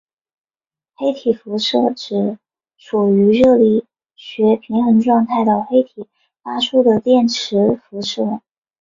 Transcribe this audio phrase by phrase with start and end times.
[0.95, 2.39] 黑体辐射指
[2.79, 3.85] 处于热力
[4.15, 6.07] 学平衡态的黑体
[6.41, 8.41] 发出的电磁辐射。